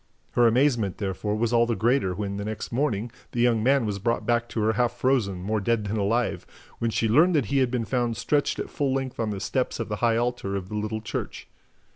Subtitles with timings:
[0.31, 3.99] Her amazement, therefore, was all the greater when, the next morning, the young man was
[3.99, 7.45] brought back to her half frozen, more dead than alive, and when she learned that
[7.53, 10.55] he had been found stretched at full length on the steps of the high altar
[10.55, 11.47] of the little church.